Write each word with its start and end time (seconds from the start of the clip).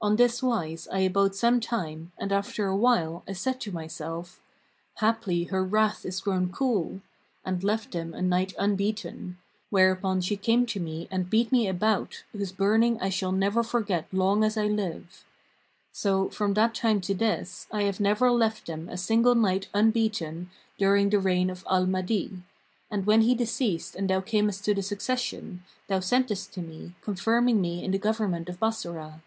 On 0.00 0.16
this 0.16 0.42
wise 0.42 0.88
I 0.90 1.00
abode 1.00 1.34
some 1.34 1.60
time 1.60 2.10
and 2.16 2.32
after 2.32 2.68
a 2.68 2.74
while 2.74 3.22
I 3.28 3.34
said 3.34 3.60
to 3.60 3.70
myself, 3.70 4.40
'Haply 4.98 5.44
her 5.52 5.62
wrath 5.62 6.06
is 6.06 6.22
grown 6.22 6.50
cool;' 6.50 7.02
and 7.44 7.62
left 7.62 7.90
them 7.92 8.14
a 8.14 8.22
night 8.22 8.54
unbeaten, 8.58 9.36
whereupon 9.68 10.22
she 10.22 10.38
came 10.38 10.64
to 10.64 10.80
me 10.80 11.06
and 11.10 11.28
beat 11.28 11.52
me 11.52 11.68
a 11.68 11.74
bout 11.74 12.24
whose 12.32 12.50
burning 12.50 12.98
I 13.02 13.10
shall 13.10 13.30
never 13.30 13.62
forget 13.62 14.06
long 14.10 14.42
as 14.42 14.56
I 14.56 14.68
live. 14.68 15.26
So, 15.92 16.30
from 16.30 16.54
that 16.54 16.74
time 16.74 17.02
to 17.02 17.12
this, 17.14 17.66
I 17.70 17.82
have 17.82 18.00
never 18.00 18.30
left 18.30 18.68
them 18.68 18.88
a 18.88 18.96
single 18.96 19.34
night 19.34 19.68
unbeaten 19.74 20.48
during 20.78 21.10
the 21.10 21.18
reign 21.20 21.50
of 21.50 21.66
Al 21.70 21.84
Mahdi; 21.84 22.42
and 22.90 23.04
when 23.04 23.20
he 23.20 23.34
deceased 23.34 23.96
and 23.96 24.08
thou 24.08 24.22
camest 24.22 24.64
to 24.64 24.72
the 24.74 24.80
succession, 24.82 25.62
thou 25.88 26.00
sentest 26.00 26.54
to 26.54 26.62
me, 26.62 26.94
confirming 27.02 27.60
me 27.60 27.84
in 27.84 27.90
the 27.90 27.98
government 27.98 28.48
of 28.48 28.58
Bassorah. 28.58 29.20